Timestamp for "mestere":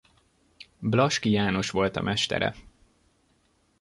2.01-2.55